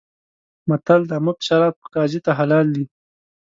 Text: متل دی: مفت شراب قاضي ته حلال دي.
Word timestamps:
متل 0.69 1.01
دی: 1.09 1.17
مفت 1.25 1.41
شراب 1.47 1.75
قاضي 1.93 2.19
ته 2.25 2.31
حلال 2.39 2.65
دي. 2.75 2.83